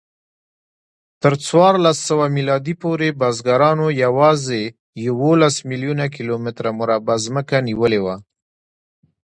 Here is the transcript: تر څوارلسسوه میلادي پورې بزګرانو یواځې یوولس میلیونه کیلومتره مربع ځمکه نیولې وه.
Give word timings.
تر 1.23 1.33
څوارلسسوه 1.45 2.25
میلادي 2.35 2.75
پورې 2.81 3.09
بزګرانو 3.19 3.87
یواځې 4.03 4.61
یوولس 5.07 5.55
میلیونه 5.69 6.05
کیلومتره 6.15 6.69
مربع 6.79 7.15
ځمکه 7.25 7.57
نیولې 7.67 7.99
وه. 8.05 8.15